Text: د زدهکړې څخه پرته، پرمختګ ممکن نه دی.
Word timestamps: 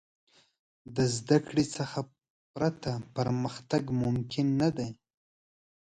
د 0.95 0.97
زدهکړې 1.15 1.65
څخه 1.75 1.99
پرته، 2.53 2.91
پرمختګ 3.15 3.83
ممکن 4.01 4.47
نه 4.61 4.69
دی. 4.77 4.91